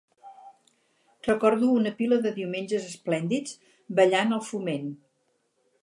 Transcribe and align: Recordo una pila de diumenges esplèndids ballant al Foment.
Recordo 1.27 1.69
una 1.81 1.91
pila 1.99 2.19
de 2.25 2.31
diumenges 2.39 2.89
esplèndids 2.93 3.55
ballant 4.01 4.37
al 4.39 4.43
Foment. 4.51 4.91